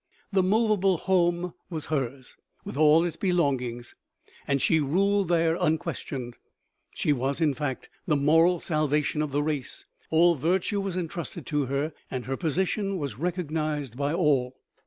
The 0.33 0.41
movable 0.41 0.97
home 0.97 1.53
was 1.69 1.85
hers, 1.85 2.35
with 2.65 2.75
all 2.75 3.03
its 3.05 3.17
belongings, 3.17 3.93
and 4.47 4.59
she 4.59 4.79
ruled 4.79 5.27
there 5.27 5.55
unquestioned. 5.61 6.37
She 6.95 7.13
was, 7.13 7.39
in 7.39 7.53
fact, 7.53 7.87
the 8.07 8.15
moral 8.15 8.57
salvation 8.57 9.21
of 9.21 9.31
the 9.31 9.43
race; 9.43 9.85
all 10.09 10.33
virtue 10.33 10.81
was 10.81 10.97
entrusted 10.97 11.45
to 11.45 11.67
her, 11.67 11.93
and 12.09 12.25
her 12.25 12.35
position 12.35 12.97
was 12.97 13.19
recognized 13.19 13.95
by 13.95 14.11
all. 14.11 14.55